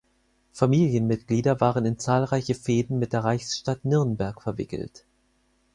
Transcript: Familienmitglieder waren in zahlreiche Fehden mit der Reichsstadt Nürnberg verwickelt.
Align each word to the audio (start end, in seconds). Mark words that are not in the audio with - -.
Familienmitglieder 0.53 1.61
waren 1.61 1.85
in 1.85 1.99
zahlreiche 1.99 2.55
Fehden 2.55 2.97
mit 2.97 3.13
der 3.13 3.23
Reichsstadt 3.23 3.85
Nürnberg 3.85 4.41
verwickelt. 4.41 5.05